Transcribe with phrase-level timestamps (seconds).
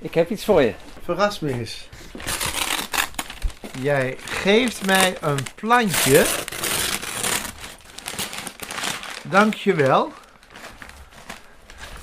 [0.00, 0.74] Ik heb iets voor je.
[1.02, 1.88] Verras me eens.
[3.80, 6.26] Jij geeft mij een plantje.
[9.30, 10.12] Dank je wel.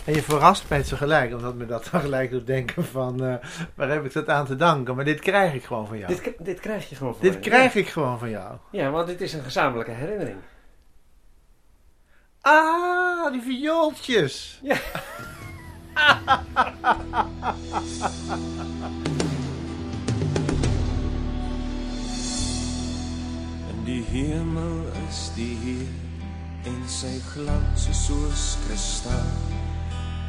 [0.05, 3.35] En je verrast mij tegelijk, omdat me dat tegelijk doet denken van, eh,
[3.75, 4.95] waar heb ik dat aan te danken?
[4.95, 6.15] Maar dit krijg ik gewoon van jou.
[6.15, 8.57] Dit, dit krijg je gewoon voor Dit krijg ik gewoon van jou.
[8.71, 10.37] Ja, want dit is een gezamenlijke herinnering.
[12.41, 14.59] Ah, die viooltjes.
[14.63, 14.77] Ja.
[23.71, 24.77] In die hemel
[25.09, 26.05] is die Heer
[26.65, 29.29] en sy glans is soos kristal.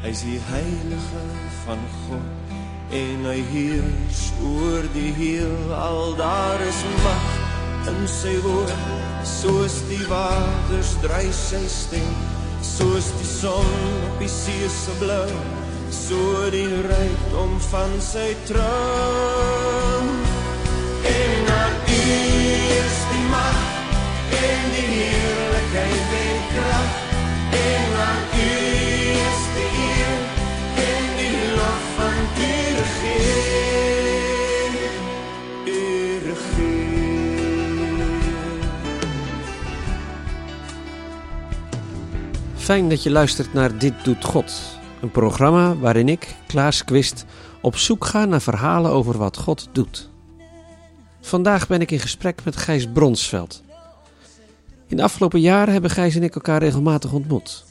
[0.03, 1.25] Hy is die heilige
[1.65, 2.31] van God
[2.97, 6.13] en hy heers oor die heelal.
[6.21, 7.27] Daar is mag
[7.95, 8.77] in sy woord,
[9.25, 12.13] soos die waters dryf sy stem,
[12.61, 13.73] soos die son
[14.11, 15.31] op die see se blou,
[15.91, 20.07] so die rykdom van sy troon.
[21.07, 22.01] En aan U
[22.81, 23.61] is die mag
[24.31, 26.99] en die heerlijkheid en kracht.
[27.51, 28.53] En aan U
[29.27, 30.19] is die eer
[30.87, 33.93] en die lof van U regeer.
[35.67, 35.81] U
[36.29, 36.77] regeer.
[42.57, 44.76] Fijn dat je luistert naar Dit Doet God.
[45.07, 47.25] Een programma waarin ik, Klaas Quist,
[47.61, 50.11] op zoek ga naar verhalen over wat God doet.
[51.21, 53.63] Vandaag ben ik in gesprek met Gijs Bronsveld.
[54.87, 57.65] In de afgelopen jaren hebben Gijs en ik elkaar regelmatig ontmoet.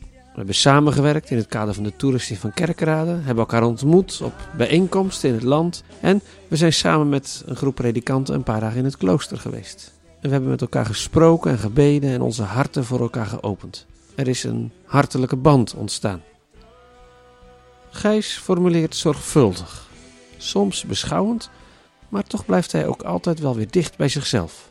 [0.00, 4.34] We hebben samengewerkt in het kader van de toerusting van Kerkrade, hebben elkaar ontmoet op
[4.56, 8.78] bijeenkomsten in het land en we zijn samen met een groep predikanten een paar dagen
[8.78, 9.92] in het klooster geweest.
[10.20, 13.86] We hebben met elkaar gesproken en gebeden en onze harten voor elkaar geopend.
[14.14, 16.22] Er is een hartelijke band ontstaan.
[17.90, 19.88] Gijs formuleert zorgvuldig,
[20.36, 21.50] soms beschouwend,
[22.08, 24.68] maar toch blijft hij ook altijd wel weer dicht bij zichzelf.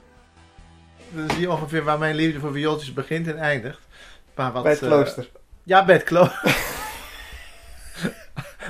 [1.09, 3.80] Dan zie je ongeveer waar mijn liefde voor viooltjes begint en eindigt.
[4.35, 5.30] Maar wat, Bij het eh, klooster.
[5.63, 6.57] Ja, bij het klooster.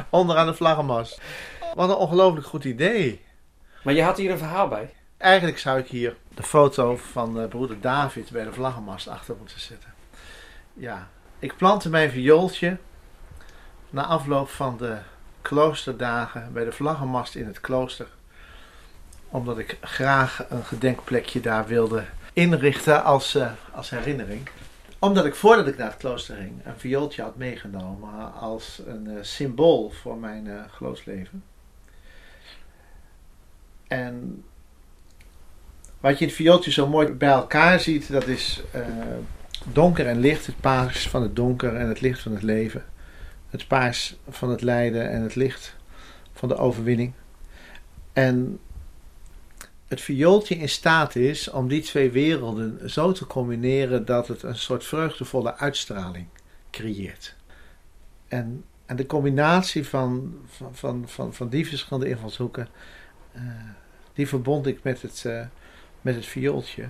[0.09, 1.21] Onderaan de vlaggenmast.
[1.75, 3.21] Wat een ongelooflijk goed idee.
[3.83, 4.93] Maar je had hier een verhaal bij.
[5.17, 9.59] Eigenlijk zou ik hier de foto van eh, broeder David bij de vlaggenmast achter moeten
[9.59, 9.93] zetten.
[10.73, 12.77] Ja, ik plantte mijn viooltje
[13.89, 14.97] na afloop van de
[15.41, 18.07] kloosterdagen bij de vlaggenmast in het klooster.
[19.29, 24.49] Omdat ik graag een gedenkplekje daar wilde inrichten als, eh, als herinnering.
[24.99, 29.23] Omdat ik voordat ik naar het klooster ging een viooltje had meegenomen als een eh,
[29.23, 31.43] symbool voor mijn eh geloofsleven.
[33.87, 34.43] En
[35.99, 38.61] wat je in het viooltje zo mooi bij elkaar ziet, dat is
[39.63, 40.45] donker en licht.
[40.45, 42.85] Het paars van het donker en het licht van het leven.
[43.49, 45.75] Het paars van het lijden en het licht
[46.33, 47.13] van de overwinning.
[48.13, 48.59] En
[49.87, 54.55] het viooltje in staat is om die twee werelden zo te combineren dat het een
[54.55, 56.27] soort vreugdevolle uitstraling
[56.71, 57.35] creëert.
[58.27, 62.67] En, en de combinatie van, van, van, van, van die verschillende invalshoeken,
[63.31, 63.41] eh,
[64.13, 65.45] die verbond ik met het, eh,
[66.01, 66.87] met het viooltje.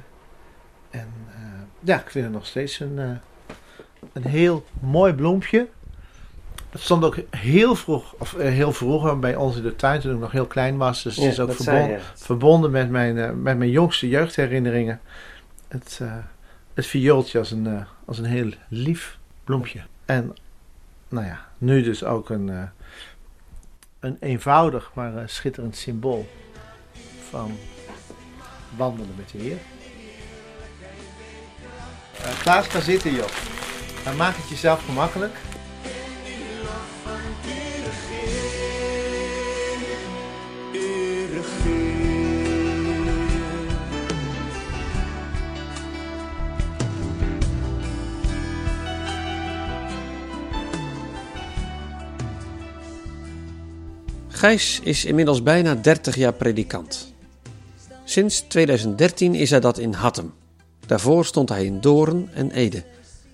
[0.90, 2.98] En eh, ja, ik vind het nog steeds een,
[4.14, 5.68] een heel mooi bloempje.
[6.70, 10.14] Het stond ook heel vroeg, of eh, heel vroeger bij ons in de tuin toen
[10.14, 11.04] ik nog heel klein was.
[11.04, 15.00] Dus het is ook dat verbonden, verbonden met mijn, eh, met mijn jongste jeugdherinneringen.
[15.68, 16.14] Het, eh,
[16.74, 19.82] het viooltje als een, als een heel lief bloempje.
[20.06, 20.36] En
[21.08, 22.70] nou ja, nu dus ook een,
[24.00, 26.30] een eenvoudig maar schitterend symbool
[27.30, 27.58] van
[28.78, 29.58] wandelen met de Heer.
[32.42, 33.30] Klaas, ga zitten joh.
[34.06, 35.36] En maak het jezelf gemakkelijk.
[54.40, 57.14] Gijs is inmiddels bijna 30 jaar predikant.
[58.04, 60.34] Sinds 2013 is hij dat in Hattem.
[60.86, 62.84] Daarvoor stond hij in Doorn en Ede.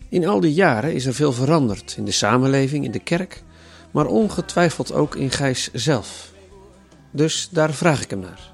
[0.09, 3.43] In al die jaren is er veel veranderd in de samenleving, in de kerk,
[3.91, 6.31] maar ongetwijfeld ook in Gijs zelf.
[7.11, 8.51] Dus daar vraag ik hem naar.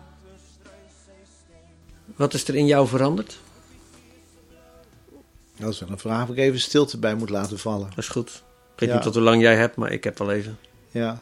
[2.16, 3.40] Wat is er in jou veranderd?
[5.58, 7.90] Dat is wel een vraag waar ik even stilte bij moet laten vallen.
[7.90, 8.30] Dat is goed.
[8.74, 8.96] Ik weet Ja.
[8.96, 10.58] niet tot hoe lang jij hebt, maar ik heb wel even.
[10.92, 11.22] Ja.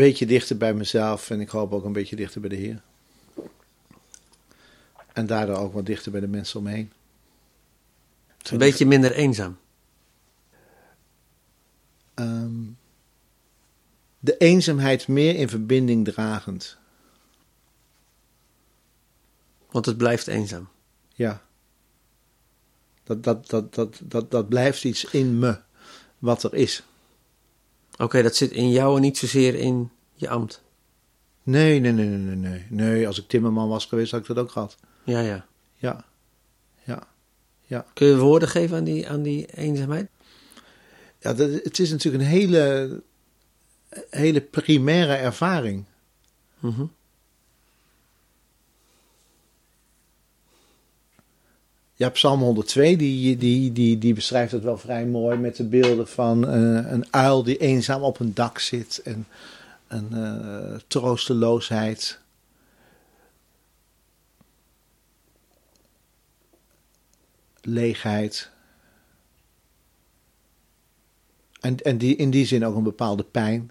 [0.00, 2.82] Beetje dichter bij mezelf en ik hoop ook een beetje dichter bij de Heer.
[5.12, 6.92] En daardoor ook wat dichter bij de mensen om me heen.
[8.50, 9.58] Een beetje minder eenzaam.
[12.14, 12.62] Ehm,
[14.18, 16.78] de eenzaamheid meer in verbinding dragend.
[19.70, 20.68] Want het blijft eenzaam.
[21.14, 21.42] Ja.
[23.02, 25.60] Dat, dat, dat, dat, dat, dat blijft iets in me,
[26.18, 26.82] wat er is.
[28.00, 30.62] Oké, dat zit in jou en niet zozeer in je ambt.
[31.42, 32.66] Nee, nee, nee, nee, nee, nee.
[32.68, 34.76] Nee, als ik timmerman was geweest, had ik dat ook gehad.
[35.04, 35.46] Ja, ja.
[35.74, 36.04] Ja,
[36.84, 37.06] ja,
[37.66, 37.86] ja.
[37.92, 40.08] Kun je woorden geven aan die, aan die eenzaamheid?
[41.18, 43.02] ja dat, het is natuurlijk een hele,
[44.10, 45.84] hele primaire ervaring.
[46.58, 46.84] Mhm.
[52.00, 56.08] Ja, Psalm 102, die, die, die, die beschrijft het wel vrij mooi met de beelden
[56.08, 59.26] van eh, een uil die eenzaam op een dak zit en
[59.88, 62.20] een eh, troosteloosheid.
[67.60, 68.50] Leegheid.
[71.60, 73.70] En, en die, in die zin ook een bepaalde pijn.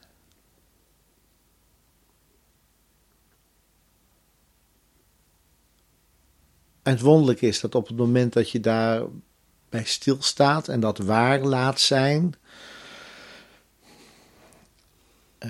[6.89, 9.01] En het wonderlijke is dat op het moment dat je daar
[9.69, 12.33] bij stilstaat en dat waar laat zijn.
[15.37, 15.49] eh,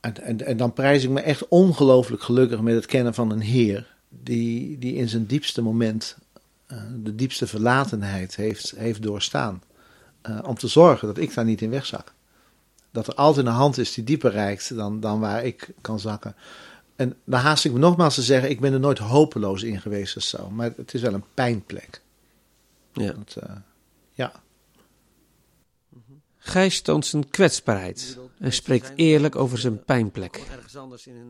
[0.00, 3.40] en, en, en dan prijs ik me echt ongelooflijk gelukkig met het kennen van een
[3.40, 3.94] Heer.
[4.08, 6.16] Die, die in zijn diepste moment
[6.66, 9.62] eh, de diepste verlatenheid heeft, heeft doorstaan.
[10.20, 12.12] Eh, om te zorgen dat ik daar niet in wegzak.
[12.90, 16.34] Dat er altijd een hand is die dieper reikt dan, dan waar ik kan zakken.
[16.96, 20.16] En dan haast ik me nogmaals te zeggen, ik ben er nooit hopeloos in geweest
[20.16, 20.50] of zo.
[20.50, 22.02] Maar het is wel een pijnplek.
[22.92, 23.12] Ja.
[23.12, 23.56] Dat, eh,
[24.12, 24.32] ja.
[26.36, 30.42] Gijs toont zijn kwetsbaarheid en spreekt eerlijk over zijn pijnplek.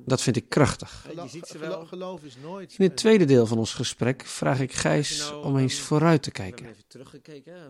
[0.05, 1.07] Dat vind ik krachtig.
[1.43, 2.75] Geloof, geloof is nooit.
[2.79, 6.67] In het tweede deel van ons gesprek vraag ik Gijs om eens vooruit te kijken.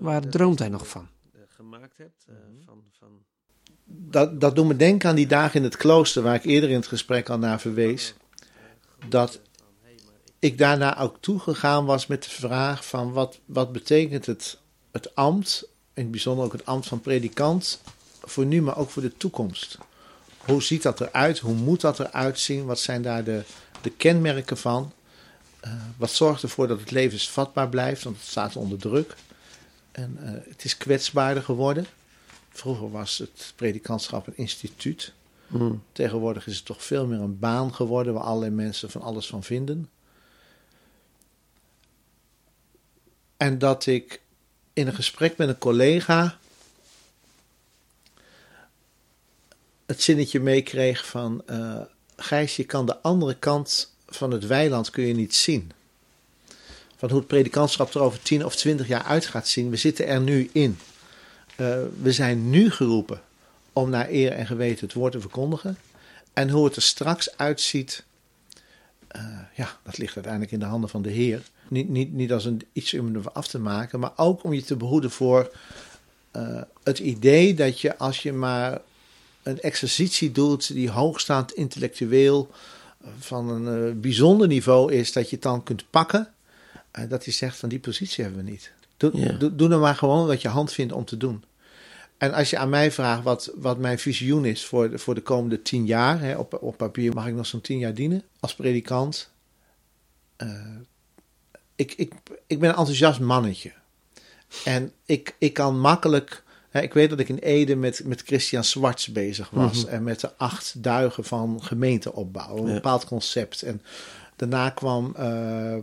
[0.01, 1.09] Waar droomt hij nog van?
[1.47, 2.25] Gemaakt hebt
[2.65, 3.25] van, van...
[3.87, 6.77] dat, dat doet me denken aan die dagen in het klooster, waar ik eerder in
[6.77, 8.15] het gesprek al naar verwees.
[9.09, 9.41] Dat
[10.39, 14.59] ik daarna ook toegegaan was met de vraag van wat, wat betekent het,
[14.93, 17.81] het ambt, in het bijzonder ook het ambt van predikant,
[18.23, 19.79] voor nu, maar ook voor de toekomst.
[20.37, 21.39] Hoe ziet dat eruit?
[21.39, 22.65] Hoe moet dat eruit zien?
[22.65, 23.43] Wat zijn daar de,
[23.81, 24.93] de kenmerken van?
[25.61, 28.03] Eh, wat zorgt ervoor dat het levensvatbaar blijft?
[28.03, 29.15] Want het staat onder druk.
[29.93, 31.87] En eh, het is kwetsbaarder geworden.
[32.57, 35.13] Vroeger was het predikantschap een instituut.
[35.47, 35.83] Hmm.
[35.93, 39.43] Tegenwoordig is het toch veel meer een baan geworden waar allerlei mensen van alles van
[39.43, 39.91] vinden.
[43.37, 44.21] En dat ik
[44.73, 46.39] in een gesprek met een collega
[49.87, 51.81] het zinnetje meekreeg van eh
[52.17, 55.73] Gijs, je kan de andere kant van het weiland kun je niet zien.
[56.97, 59.71] Van hoe het predikantschap er over 10 of 20 jaar uit gaat zien.
[59.71, 60.79] We zitten er nu in.
[61.57, 63.21] Eh, we zijn nu geroepen
[63.73, 65.79] om naar eer en geweten het woord te verkondigen.
[66.33, 68.05] En hoe het er straks uitziet,
[69.09, 71.43] eh, ja, dat ligt uiteindelijk in de handen van de Heer.
[71.69, 74.63] Niet, niet, niet als een, iets om ervan af te maken, maar ook om je
[74.63, 75.53] te behoeden voor
[76.31, 78.81] eh, het idee dat je als je maar
[79.43, 82.51] een exercitie doet die hoogstaand intellectueel
[83.19, 86.33] van een bijzonder niveau is, dat je het dan kunt pakken.
[86.91, 88.73] En dat je zegt van die positie hebben we niet.
[88.97, 89.33] Doe, Ja.
[89.33, 91.45] doe, doe nou maar gewoon wat je hand vindt om te doen.
[92.19, 95.21] En als je aan mij vraagt wat, wat mijn visioen is voor de, voor de
[95.23, 98.55] komende tien jaar, hè, op, op papier mag ik nog zo'n tien jaar dienen als
[98.55, 99.31] predikant.
[100.37, 100.49] Eh,
[101.75, 102.13] ik, ik,
[102.47, 103.73] ik ben een enthousiast mannetje.
[104.65, 106.43] En ik, ik kan makkelijk.
[106.71, 109.85] Hè, ik weet dat ik in Ede met, met Christian Zwarts bezig was.
[109.85, 109.95] Mhm.
[109.95, 112.57] En met de acht duigen van gemeenteopbouw.
[112.57, 112.75] Een Ja.
[112.75, 113.63] bepaald concept.
[113.63, 113.83] En
[114.37, 115.75] daarna kwam eh,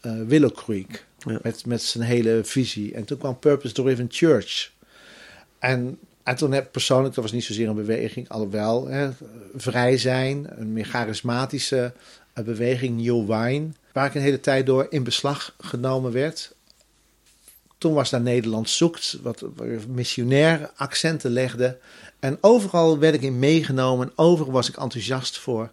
[0.00, 1.06] Willow Creek.
[1.24, 2.94] Met, met zijn hele visie.
[2.94, 4.70] En toen kwam Purpose Driven Church.
[5.58, 9.10] En, en toen heb persoonlijk, dat was niet zozeer een beweging, alhoewel, hè,
[9.56, 11.92] vrij zijn, een meer charismatische
[12.32, 16.56] eh, beweging, New Wine, waar ik een hele tijd door in beslag genomen werd.
[17.78, 19.44] Toen was daar Nederland zoekt, wat
[19.88, 21.78] missionair accenten legde.
[22.18, 25.70] En overal werd ik in meegenomen, en overal was ik enthousiast voor.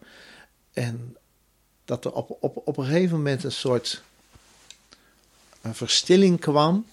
[0.74, 1.16] En
[1.86, 4.04] dat er op, op, op een gegeven moment een soort
[5.66, 6.86] een verstilling kwam.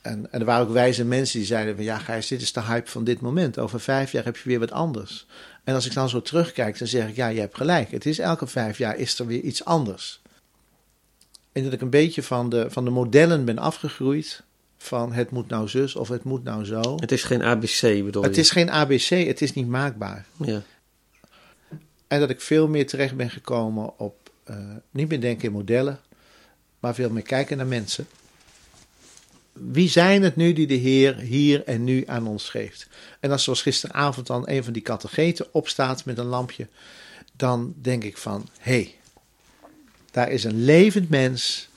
[0.00, 2.62] En, en er waren ook wijze mensen die zeiden van ja Gijs, dit is de
[2.62, 3.58] hype van dit moment.
[3.58, 5.26] Over vijf jaar heb je weer wat anders.
[5.64, 7.90] En als ik dan zo terugkijk, dan zeg ik ja, je hebt gelijk.
[7.90, 10.20] Het is elke vijf jaar is er weer iets anders.
[11.52, 14.42] En dat ik een beetje van de, van de modellen ben afgegroeid.
[14.76, 16.96] Van het moet nou zus of het moet nou zo.
[16.96, 18.40] Het is geen ABC, bedoel Het je?
[18.40, 20.26] is geen ABC, het is niet maakbaar.
[20.36, 20.62] Ja.
[22.08, 24.56] En dat ik veel meer terecht ben gekomen op, eh,
[24.90, 26.00] niet meer denken in modellen,
[26.82, 28.06] maar veel meer kijken naar mensen.
[29.52, 32.86] Wie zijn het nu die de Heer hier en nu aan ons geeft?
[33.20, 36.66] En als zoals gisteravond dan een van die catecheten opstaat met een lampje,
[37.36, 38.94] dan denk ik van, hé, hey,
[40.10, 41.68] daar is een levend mens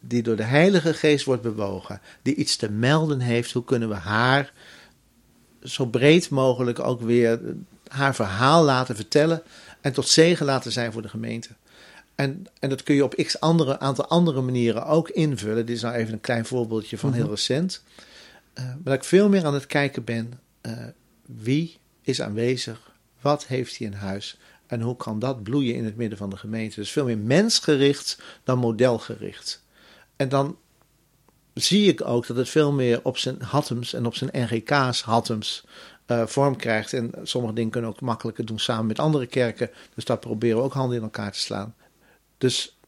[0.00, 3.52] die door de Heilige Geest wordt bewogen, die iets te melden heeft.
[3.52, 4.52] Hoe kunnen we haar
[5.62, 7.40] zo breed mogelijk ook weer
[7.88, 9.42] haar verhaal laten vertellen
[9.80, 11.48] en tot zegen laten zijn voor de gemeente?
[12.18, 15.66] En, en dat kun je op x andere, aantal andere manieren ook invullen.
[15.66, 17.30] Dit is nou even een klein voorbeeldje van heel mhm.
[17.30, 17.82] recent.
[18.54, 20.72] Uh, maar dat ik veel meer aan het kijken ben, uh,
[21.26, 22.92] wie is aanwezig?
[23.20, 24.38] Wat heeft hij in huis?
[24.66, 26.80] En hoe kan dat bloeien in het midden van de gemeente?
[26.80, 29.64] Dus veel meer mensgericht dan modelgericht.
[30.16, 30.56] En dan
[31.54, 35.64] zie ik ook dat het veel meer op zijn hattems en op zijn NGK's hattems
[36.06, 36.92] uh, vorm krijgt.
[36.92, 39.70] En sommige dingen kunnen ook makkelijker doen samen met andere kerken.
[39.94, 41.74] Dus daar proberen we ook handen in elkaar te slaan.
[42.38, 42.78] Dus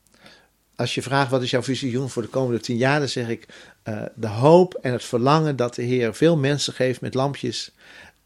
[0.77, 3.47] als je vraagt wat is jouw visioen voor de komende tien jaar, dan zeg ik
[3.85, 7.73] uh, de hoop en het verlangen dat de Heer veel mensen geeft met lampjes.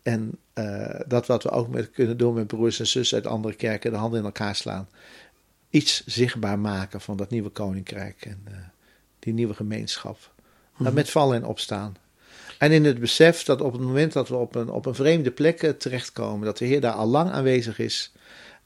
[0.03, 3.55] En uh, dat wat we ook met, kunnen doen met broers en zussen uit andere
[3.55, 4.89] kerken, de handen in elkaar slaan.
[5.71, 8.55] Iets zichtbaar maken van dat nieuwe koninkrijk en uh,
[9.19, 10.33] die nieuwe gemeenschap.
[10.77, 11.97] Mm Met vallen en opstaan.
[12.59, 15.31] En in het besef dat op het moment dat we op een, op een vreemde
[15.31, 18.13] plek terechtkomen, dat de Heer daar al lang aanwezig is.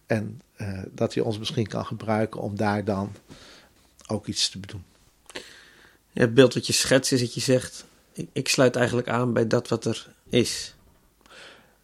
[0.07, 3.13] En uh, dat hij ons misschien kan gebruiken om daar dan
[4.07, 4.85] ook iets te doen.
[6.13, 9.33] Ja, het beeld wat je schetst is dat je zegt, ik, ik sluit eigenlijk aan
[9.33, 10.75] bij dat wat er is.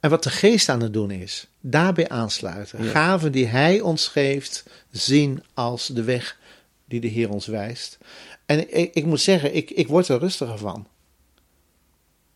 [0.00, 2.84] En wat de geest aan het doen is, daarbij aansluiten.
[2.84, 6.38] Gaven die hij ons geeft, zien als de weg
[6.84, 7.98] die de Heer ons wijst.
[8.46, 10.86] En ik, ik moet zeggen, ik, ik word er rustiger van.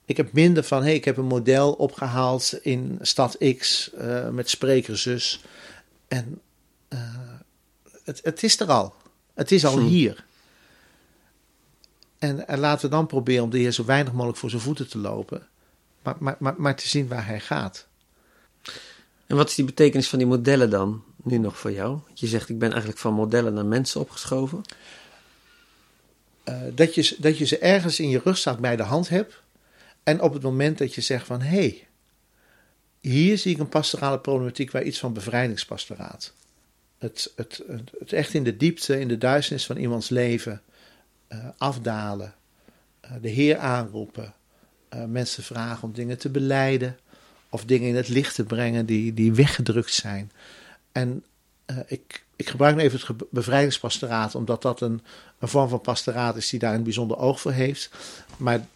[0.04, 4.28] Ik heb minder van, hé, hey, ik heb een model opgehaald in stad X uh,
[4.28, 5.40] met spreker zus.
[6.09, 6.41] En
[6.88, 6.99] uh,
[8.05, 8.95] het, het is er al.
[9.35, 10.25] Het is al hier.
[12.19, 14.88] En, en, laten we dan proberen om de Heer zo weinig mogelijk voor zijn voeten
[14.88, 15.47] te lopen.
[16.03, 17.87] Maar, maar, maar, maar te zien waar hij gaat.
[19.27, 21.99] En wat is die betekenis van die modellen dan nu nog voor jou?
[22.15, 24.62] Je zegt, ik ben eigenlijk van modellen naar mensen opgeschoven.
[26.49, 29.43] Uh, dat, je, dat je ze ergens in je rugzak bij de hand hebt.
[30.03, 31.88] En op het moment dat je zegt van, hé, hey,
[33.00, 36.33] hier zie ik een pastorale problematiek waar iets van bevrijdingspastoraat.
[36.99, 37.62] Het, het,
[37.99, 40.62] het, echt in de diepte, in de duisternis van iemands leven
[41.28, 42.35] uh, afdalen,
[43.05, 44.35] uh, de Heer aanroepen,
[44.95, 46.99] uh, mensen vragen om dingen te beleiden
[47.49, 50.33] of dingen in het licht te brengen die, die weggedrukt zijn.
[50.93, 51.25] En
[51.87, 55.02] ik, ik gebruik nu even het bevrijdingspastoraat, omdat dat een,
[55.38, 57.90] een vorm van pastoraat is die daar een bijzonder oog voor heeft.
[58.37, 58.67] Maar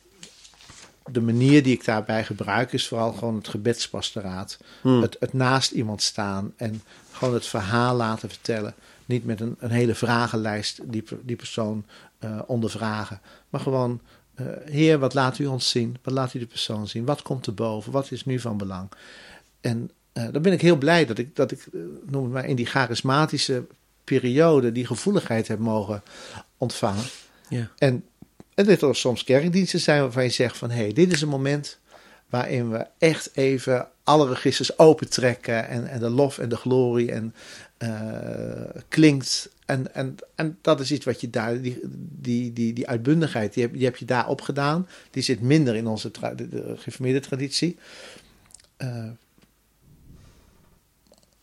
[1.11, 4.59] de manier die ik daarbij gebruik is vooral gewoon het gebedspastoraat.
[4.81, 5.03] Hmm.
[5.03, 6.83] Het, het, naast iemand staan en
[7.13, 8.75] gewoon het verhaal laten vertellen.
[9.05, 11.85] Niet met een, een hele vragenlijst die, die persoon
[12.25, 13.21] uh, ondervragen.
[13.49, 14.01] Maar gewoon,
[14.41, 15.97] uh, Heer, wat laat u ons zien?
[16.03, 17.05] Wat laat u de persoon zien?
[17.05, 17.93] Wat komt er boven?
[17.93, 18.89] Wat is nu van belang?
[19.61, 21.67] En uh, dan ben ik heel blij dat ik, dat ik
[22.07, 23.65] noem het maar, in die charismatische
[24.05, 26.03] periode die gevoeligheid heb mogen
[26.57, 27.05] ontvangen.
[27.49, 27.71] Ja.
[27.77, 28.05] En
[28.55, 30.71] en dat er soms kerkdiensten zijn waarvan je zegt van...
[30.71, 31.79] hé, hey, dit is een moment
[32.29, 35.69] waarin we echt even alle registers opentrekken...
[35.69, 37.35] en, en de lof en de glorie en
[37.79, 39.51] uh, klinkt.
[39.67, 41.61] En, en, en dat is iets wat je daar...
[41.61, 41.81] die,
[42.21, 44.89] die, die, die uitbundigheid, die heb, die heb je daar opgedaan.
[45.11, 47.79] Die zit minder in onze tra de, geformeerde traditie.
[48.79, 49.11] Uh,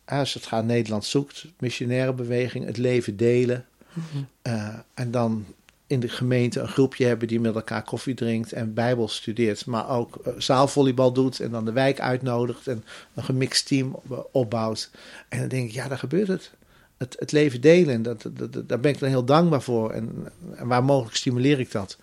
[0.05, 3.65] als het gaat Nederland zoekt, missionaire beweging, het leven delen.
[3.93, 4.27] -hmm.
[4.43, 5.45] uh, en dan
[5.89, 9.89] in de gemeente een groepje hebben die met elkaar koffie drinkt en Bijbel studeert, maar
[9.89, 12.83] ook uh, zaalvolleybal doet en dan de wijk uitnodigt en
[13.15, 13.99] een gemixt team
[14.31, 14.89] opbouwt.
[15.29, 16.51] En dan denk ik, ja, daar gebeurt het.
[16.97, 19.91] Het, het leven delen, dat, dat, daar ben ik dan heel dankbaar voor.
[19.91, 21.97] En, en waar mogelijk stimuleer ik dat.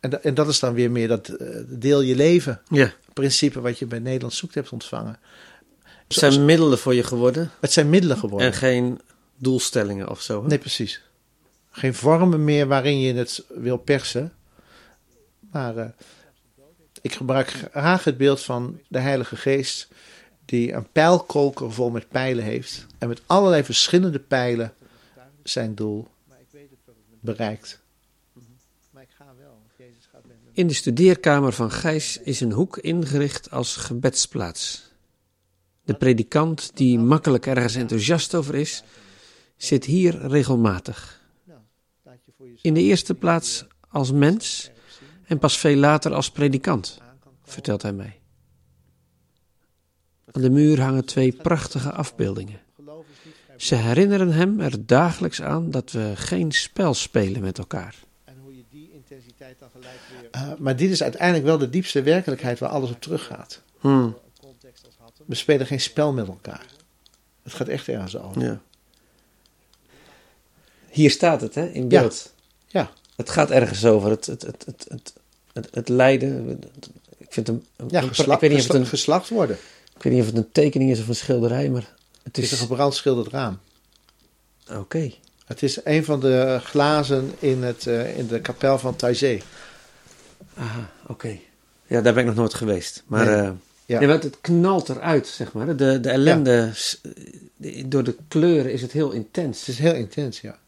[0.00, 2.60] En, en dat is dan weer meer dat uh, deel je leven.
[2.68, 2.92] Ja.
[3.12, 5.18] Principe wat je bij Nederland zoekt hebt ontvangen.
[5.82, 7.50] Het zijn middelen voor je geworden.
[7.60, 8.46] Het zijn middelen geworden.
[8.46, 9.00] En geen
[9.36, 10.42] doelstellingen of zo.
[10.42, 10.48] Hè?
[10.48, 11.02] Nee, precies
[11.70, 14.32] geen vormen meer waarin je het wil persen.
[15.40, 15.84] Maar uh,
[17.02, 19.88] ik gebruik graag het beeld van de Heilige Geest,
[20.44, 22.86] die een pijlkoker vol met pijlen heeft.
[22.98, 24.74] En met allerlei verschillende pijlen
[25.42, 26.08] zijn doel
[27.20, 27.80] bereikt.
[30.52, 34.88] In de studeerkamer van Gijs is een hoek ingericht als gebedsplaats.
[35.84, 38.82] De predikant, die makkelijk ergens enthousiast over is,
[39.56, 41.19] zit hier regelmatig.
[42.62, 44.70] In de eerste plaats als mens
[45.24, 47.00] en pas veel later als predikant,
[47.44, 48.18] vertelt hij mij.
[50.32, 52.60] Aan de muur hangen twee prachtige afbeeldingen.
[53.56, 57.94] Ze herinneren hem er dagelijks aan dat we geen spel spelen met elkaar.
[58.24, 60.56] En hoe je die intensiteit dan gelijk weer...
[60.58, 63.62] maar dit is uiteindelijk wel de diepste werkelijkheid waar alles op teruggaat.
[63.78, 64.16] Hmm,
[65.26, 66.66] We spelen geen spel met elkaar.
[67.42, 68.42] Het gaat echt ergens over.
[68.42, 68.60] ja.
[71.00, 72.32] Hier staat het, hè, in beeld.
[72.66, 72.90] Ja.
[73.16, 74.10] Het gaat ergens over.
[74.10, 75.12] Het, het, het, het, het,
[75.52, 76.60] het, het lijden.
[77.18, 77.64] Ik vind hem.
[77.88, 79.56] Ja, ik, weet niet of het een, geslacht worden.
[79.96, 81.90] ik weet niet of het een tekening is of een schilderij, maar het
[82.22, 82.50] Het is is.
[82.50, 83.58] een gebrandschilderd raam.
[84.72, 85.10] Oké.
[85.46, 89.40] Het is een van de glazen in, het, eh, in de kapel van Taizé.
[90.54, 91.38] Aha, oké.
[91.86, 93.02] Ja, daar ben ik nog nooit geweest.
[93.06, 93.34] Maar, Nee.
[93.36, 93.50] eh,
[93.86, 93.98] Ja.
[94.00, 95.76] nee, het knalt eruit, zeg maar.
[95.76, 96.72] De, de ellende,
[97.86, 99.58] door de kleuren is het heel intens.
[99.58, 100.58] Het is heel intens, ja.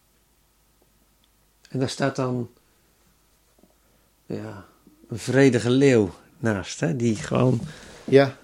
[1.73, 2.51] En daar staat dan
[4.27, 4.65] ja,
[5.09, 7.61] een vredige leeuw naast, hè, die gewoon
[8.05, 8.37] Ja,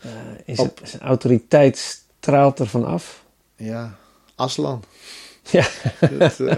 [0.00, 0.10] eh,
[0.44, 3.24] in zijn, zijn autoriteit straalt ervan af.
[3.56, 3.98] ja.
[4.34, 4.84] Aslan.
[5.50, 5.66] Ja.
[5.98, 6.56] Het, eh,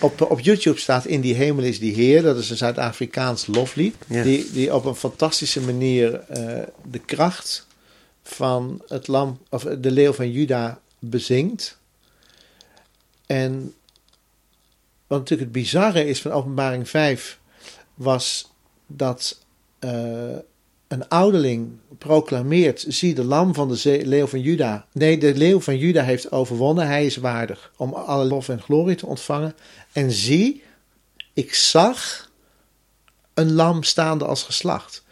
[0.00, 2.22] op, op YouTube staat In die hemel is die Heer.
[2.22, 3.94] Dat is een Zuid-Afrikaans loflied.
[4.06, 4.22] Ja.
[4.22, 7.66] Die, die op een fantastische manier eh, de kracht
[8.22, 11.78] van het lam, of de leeuw van Juda bezingt.
[13.26, 13.74] En
[15.08, 17.40] wat natuurlijk het bizarre is van openbaring 5,
[17.94, 18.50] was
[18.86, 19.44] dat
[19.78, 20.36] eh,
[20.88, 24.86] een ouderling proclameert, zie de lam van de leeuw van Juda.
[24.92, 28.96] Nee, de leeuw van Juda heeft overwonnen, hij is waardig om alle lof en glorie
[28.96, 29.54] te ontvangen.
[29.92, 30.62] En zie,
[31.32, 32.30] ik zag
[33.34, 35.04] een lam staande als geslacht.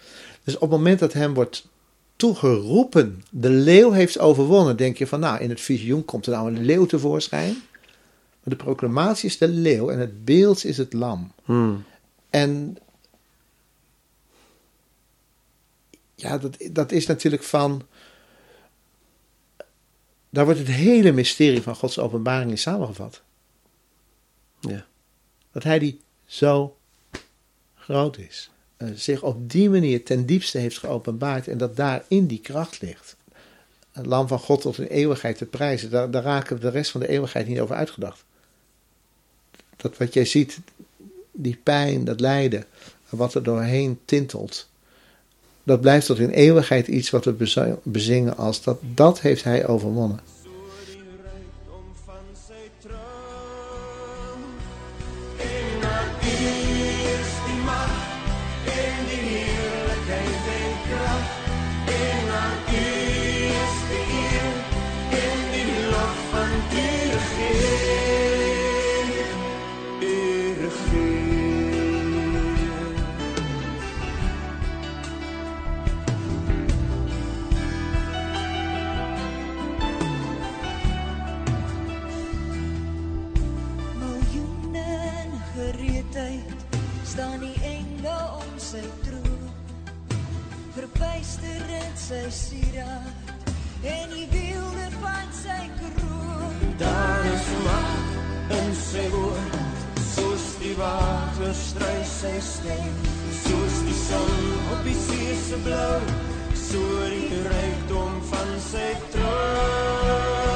[0.45, 1.69] Dus op het moment dat hem wordt
[2.17, 6.49] toegeroepen, de leeuw heeft overwonnen, denk je van nou, in het visioen komt er nou
[6.49, 7.57] een leeuw tevoorschijn.
[8.47, 11.33] Maar de proclamatie is de leeuw en het beeld is het lam.
[11.45, 11.85] Hmm.
[12.31, 12.76] En
[16.15, 17.87] ja, dat, dat is natuurlijk van.
[20.31, 23.23] Daar wordt het hele mysterie van Gods openbaring in samengevat.
[24.61, 24.87] Ja.
[25.53, 26.76] Dat hij die zo
[27.75, 28.50] groot is.
[28.95, 33.17] zich op die manier ten diepste heeft geopenbaard en dat daarin die kracht ligt.
[33.93, 35.91] Het lam van God tot in eeuwigheid te prijzen.
[35.91, 38.25] Daar, daar raken we de rest van de eeuwigheid niet over uitgedacht.
[39.76, 40.58] Dat wat jij ziet,
[41.32, 42.65] die pijn, dat lijden,
[43.08, 44.69] wat er doorheen tintelt.
[45.62, 49.67] Dat blijft tot in eeuwigheid iets wat we bezi- bezingen als dat, dat heeft hij
[49.67, 50.21] overwonnen.
[92.06, 93.40] Sy sieraad
[93.82, 96.60] en die wilde van sy kroon.
[96.78, 99.56] Daar is mag in sy woord,
[100.14, 103.00] soos die water strui sy stem,
[103.42, 104.36] soos die son
[104.76, 105.99] op die see se blou,
[106.54, 110.55] so die rykdom van sy troon.